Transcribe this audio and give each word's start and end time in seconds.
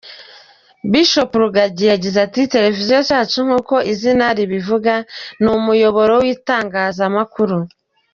Bishop 0.91 1.31
Rugagi 1.41 1.85
yagize 1.93 2.17
ati: 2.25 2.41
Television 2.53 3.01
yacu 3.19 3.39
nk’uko 3.45 3.75
izina 3.91 4.25
ribivuga, 4.37 4.93
ni 5.41 5.49
umuyoboro 5.55 6.13
w’ibitangaza. 6.21 7.05